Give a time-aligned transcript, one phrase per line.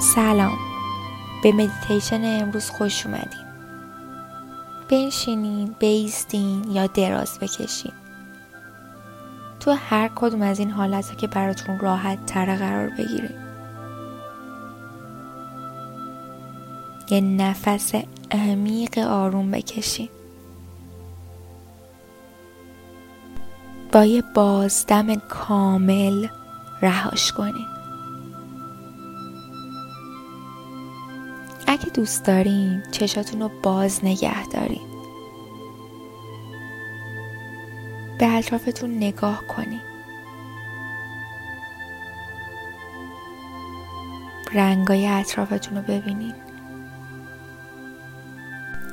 [0.00, 0.58] سلام.
[1.42, 3.44] به مدیتیشن امروز خوش اومدین.
[4.88, 7.92] بنشینین بیستین یا دراز بکشین.
[9.60, 13.38] تو هر کدوم از این حالت که براتون راحت تره قرار بگیرین
[17.10, 17.92] یه نفس
[18.30, 20.08] عمیق آروم بکشین.
[23.92, 26.26] با یه بازدم کامل
[26.82, 27.79] رهاش کنین.
[31.70, 34.86] اگه دوست دارین چشاتون رو باز نگه دارین
[38.18, 39.80] به اطرافتون نگاه کنین
[44.52, 46.34] رنگای اطرافتون رو ببینین.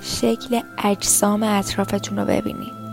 [0.04, 2.87] شکل اجسام اطرافتون رو ببینین.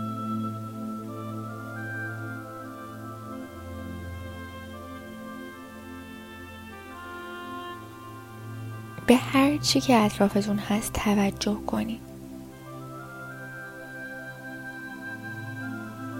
[9.07, 12.01] به هر چی که اطرافتون هست توجه کنید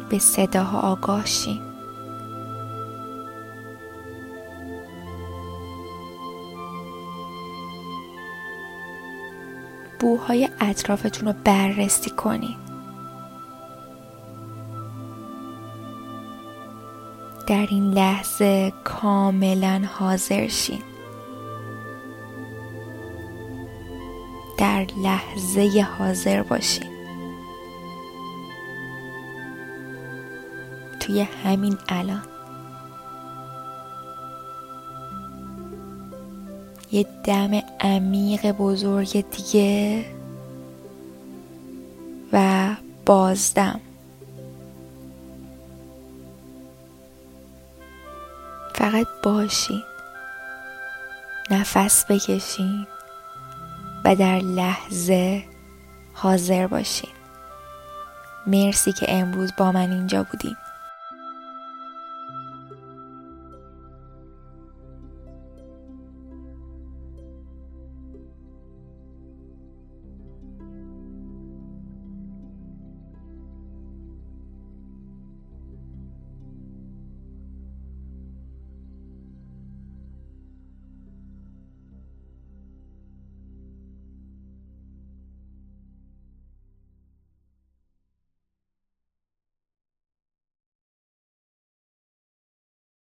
[0.10, 1.62] به صداها آگاه شین.
[10.00, 12.66] بوهای اطرافتون رو بررسی کنید
[17.48, 20.95] در این لحظه کاملا حاضر شین.
[24.58, 26.96] در لحظه حاضر باشین
[31.06, 32.24] توی همین الان.
[36.92, 40.06] یه دم عمیق بزرگ دیگه
[42.34, 42.70] و
[43.06, 43.82] بازدم.
[48.76, 49.84] فقط باشین.
[51.52, 52.88] نفس بکشین.
[54.06, 55.44] و در لحظه
[56.14, 57.10] حاضر باشین.
[58.48, 60.56] مرسی که امروز با من اینجا بودین.